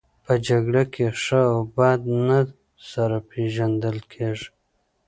[0.25, 2.39] په جګړه کې ښه او بد نه
[2.91, 4.47] سره پېژندل کیږي